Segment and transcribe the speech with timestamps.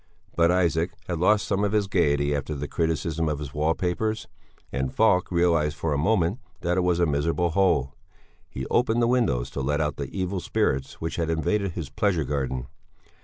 [0.35, 4.27] But Isaac had lost some of his gaiety after the criticism of his wallpapers,
[4.71, 7.93] and Falk realized for a moment that it was a miserable hole.
[8.49, 12.23] He opened the windows to let out the evil spirits which had invaded his pleasure
[12.23, 12.65] garden.